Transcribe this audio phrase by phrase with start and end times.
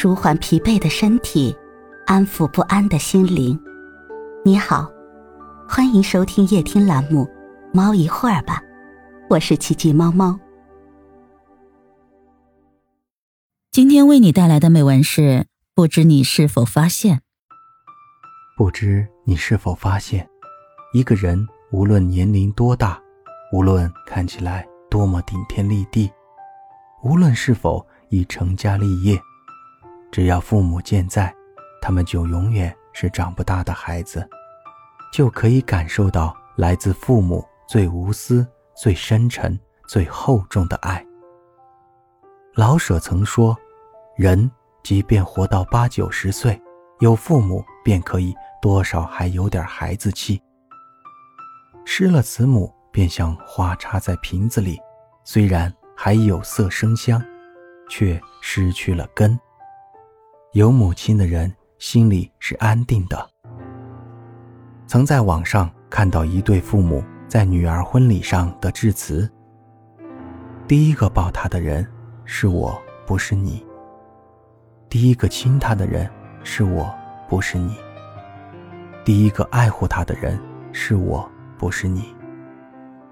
[0.00, 1.52] 舒缓疲惫的身体，
[2.06, 3.58] 安抚不安的心灵。
[4.44, 4.88] 你好，
[5.68, 7.24] 欢迎收听夜听栏目
[7.74, 8.62] 《猫一会儿吧》，
[9.28, 10.38] 我是奇迹猫猫。
[13.72, 17.20] 今天为你带来的美文是：不知你是否发现？
[18.56, 20.28] 不知你是否发现，
[20.94, 23.02] 一个人无论年龄多大，
[23.52, 26.08] 无论看起来多么顶天立地，
[27.02, 29.20] 无论是否已成家立业。
[30.10, 31.34] 只要父母健在，
[31.80, 34.28] 他们就永远是长不大的孩子，
[35.12, 41.04] 就可以感受到来自父母最无私、最深沉、最厚重的爱。
[42.54, 43.56] 老舍曾说
[44.16, 44.50] ：“人
[44.82, 46.60] 即便活到八九十岁，
[47.00, 50.42] 有父母便可以多少还有点孩子气。
[51.84, 54.80] 失了慈母，便像花插在瓶子里，
[55.22, 57.22] 虽然还有色生香，
[57.88, 59.38] 却失去了根。”
[60.52, 63.28] 有母亲的人心里是安定的。
[64.86, 69.30] 曾在网上看到一对父母在女儿婚礼上的致辞
[70.66, 71.86] ：“第一个抱她的人
[72.24, 73.62] 是我，不是你；
[74.88, 76.10] 第一个亲她的人
[76.42, 76.90] 是我，
[77.28, 77.74] 不是你；
[79.04, 80.40] 第一个爱护她的人
[80.72, 82.04] 是我，不是你；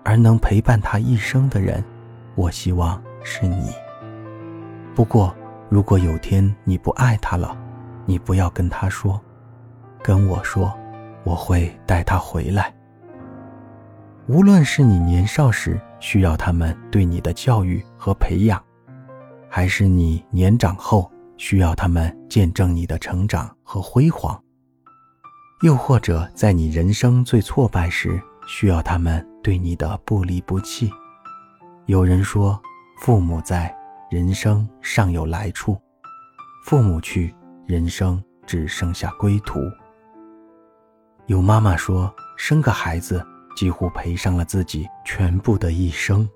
[0.03, 1.85] 而能陪伴她一生的人，
[2.35, 3.71] 我希望是你。
[4.95, 5.37] 不过。”
[5.77, 7.55] 如果有天你不爱他了，
[8.07, 9.21] 你不要跟他说，
[10.03, 10.73] 跟我说，
[11.23, 12.75] 我会带他回来。
[14.27, 18.59] 无论是你年少时需要他们对你的教育和培养，
[19.51, 24.43] 还是你年长后需要他们见证你的成长和辉煌，
[25.61, 30.91] 又或者在你人生最挫败时需要他们对你的不离不弃，
[31.85, 32.59] 有人说，
[32.97, 33.76] 父母在。
[34.09, 35.77] 人生尚有来处，
[36.65, 37.35] 父母去，
[37.67, 39.61] 人生只剩下归途。
[41.27, 43.21] 有妈妈说，生个孩子
[43.57, 46.29] 几乎赔上了自己全部的一生，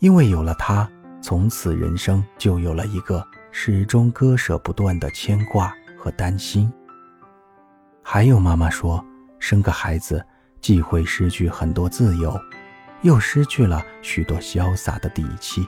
[0.00, 0.90] 因为有了他，
[1.20, 6.72] 从此人生就有了一个始终割舍不断的牵挂和担心。
[8.02, 9.04] 还有妈妈说，
[9.38, 10.26] 生个孩子
[10.60, 12.36] 既会失去很多自由，
[13.02, 15.64] 又失去了许多潇洒的底气。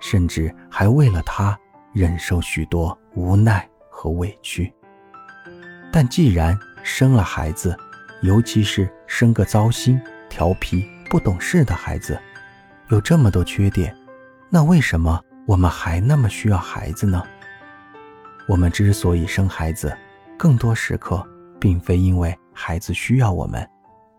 [0.00, 1.58] 甚至还为了他
[1.92, 4.72] 忍受许多无奈和委屈。
[5.92, 7.76] 但既然生了孩子，
[8.22, 12.18] 尤其是生个糟心、调皮、不懂事的孩子，
[12.88, 13.96] 有这么多缺点，
[14.50, 17.22] 那为什么我们还那么需要孩子呢？
[18.48, 19.96] 我们之所以生孩子，
[20.36, 21.26] 更多时刻
[21.60, 23.68] 并非因为孩子需要我们，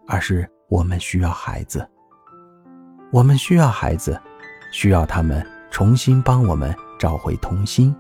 [0.08, 1.88] 而是我们需要孩子。
[3.12, 4.20] 我们需要孩子，
[4.72, 5.46] 需要他们。
[5.72, 7.96] 重新帮我们找回童心，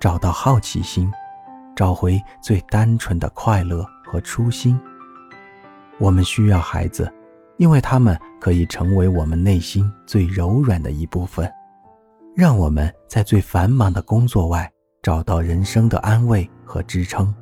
[0.00, 1.10] 找到好奇心，
[1.74, 4.78] 找回最单纯的快乐和初心。
[5.98, 7.12] 我们需要孩子，
[7.56, 11.50] 因为他们可以成为我们内心最柔软的一部分，
[12.34, 14.70] 让我们在最繁忙的工作外
[15.02, 17.32] 找到人生的安慰和支撑。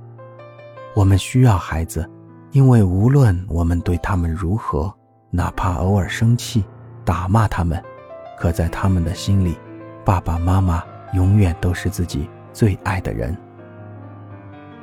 [0.95, 2.09] 我们需要孩子，
[2.51, 4.93] 因为无论我们对他们如何，
[5.31, 6.63] 哪怕偶尔生气、
[7.05, 7.83] 打骂他们。
[8.43, 9.57] 可在他们的心里，
[10.05, 10.83] 爸爸妈妈
[11.15, 13.37] 永远都是自己最爱的人。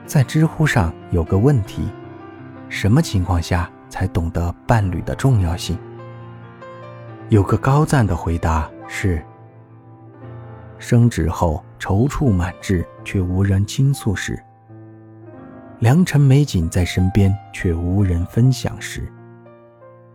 [0.06, 1.90] 在知乎上有个问题：
[2.70, 5.78] 什么情况下才懂得伴侣的重要性？
[7.28, 9.22] 有个高赞的回答是：
[10.78, 14.42] 升职后踌躇满志却无人倾诉时，
[15.80, 19.12] 良辰美景在身边却无人分享时，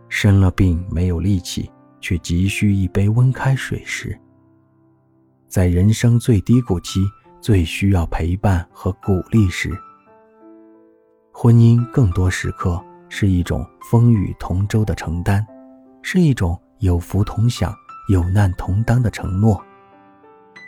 [0.09, 1.71] 生了病没有力气。
[2.05, 4.15] 却急需一杯温开水时，
[5.47, 7.03] 在人生最低谷期、
[7.41, 9.75] 最需要陪伴和鼓励时，
[11.33, 12.79] 婚姻更多时刻
[13.09, 15.43] 是一种风雨同舟的承担，
[16.03, 17.73] 是一种有福同享、
[18.07, 19.59] 有难同当的承诺，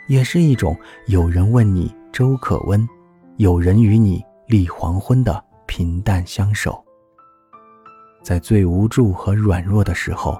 [0.08, 0.76] 也是一种
[1.06, 2.84] 有人问你粥可温，
[3.36, 6.84] 有人与你立黄昏的平淡相守。
[8.24, 10.36] 在最无助和软弱的时候。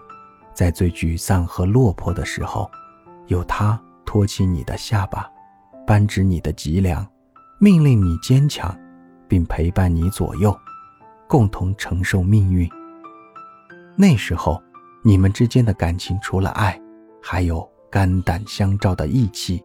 [0.58, 2.68] 在最沮丧和落魄的时候，
[3.28, 5.24] 有他托起你的下巴，
[5.86, 7.06] 扳直你的脊梁，
[7.60, 8.76] 命令你坚强，
[9.28, 10.52] 并陪伴你左右，
[11.28, 12.68] 共同承受命运。
[13.94, 14.60] 那时候，
[15.04, 16.76] 你们之间的感情除了爱，
[17.22, 19.62] 还有肝胆相照的义气，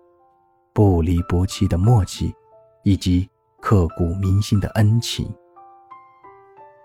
[0.73, 2.31] 不离不弃的默契，
[2.83, 3.27] 以及
[3.59, 5.27] 刻骨铭心的恩情。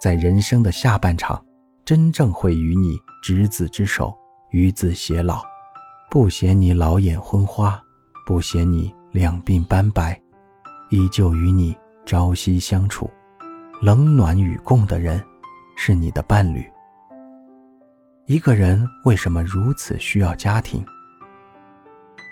[0.01, 1.45] 在人生的下半场。
[1.89, 4.15] 真正会与你执子之手，
[4.51, 5.43] 与子偕老，
[6.11, 7.83] 不嫌你老眼昏花，
[8.27, 10.21] 不嫌你两鬓斑白，
[10.91, 11.75] 依旧与你
[12.05, 13.11] 朝夕相处，
[13.81, 15.25] 冷暖与共的人，
[15.79, 16.63] 是你的伴侣。
[18.27, 20.85] 一个人为什么如此需要家庭？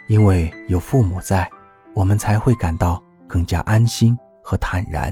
[0.06, 1.50] 因为有父母在，
[1.94, 4.14] 我们才会感到更加安心
[4.44, 5.10] 和坦然；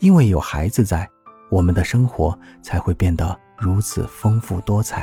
[0.00, 1.08] 因为有孩子在，
[1.52, 5.02] 我们的生活才会变得如此丰富多彩；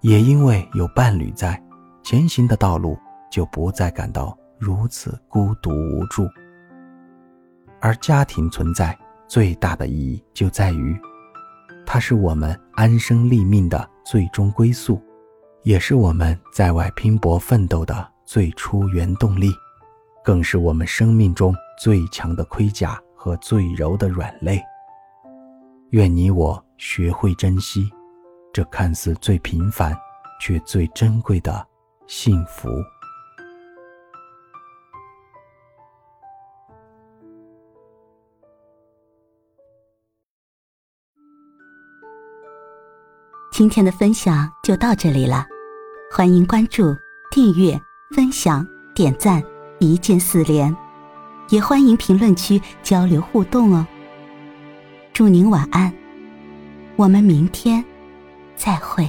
[0.00, 1.62] 也因为有伴侣在，
[2.02, 2.98] 前行的道路
[3.30, 6.26] 就不再感到如此孤独无助。
[7.78, 8.98] 而家庭存在
[9.28, 11.00] 最大的意义就在于，
[11.86, 15.00] 它是我们安身立命的最终归宿。
[15.62, 19.52] 也是我们在外拼搏奋斗的最初原动力，
[20.24, 24.60] 更是我们生命中最强的盔甲和最柔的软肋。
[25.90, 27.90] 愿你我学会珍惜
[28.52, 29.96] 这看似最平凡
[30.38, 31.66] 却最珍贵的
[32.06, 32.68] 幸福。
[43.50, 45.46] 今天的分享就到这里了。
[46.14, 46.94] 欢迎关注、
[47.30, 47.80] 订阅、
[48.14, 49.42] 分享、点赞，
[49.80, 50.74] 一键四连，
[51.48, 53.86] 也欢迎评论区交流互动哦。
[55.18, 55.92] 祝您晚安，
[56.94, 57.84] 我们明天
[58.54, 59.04] 再会。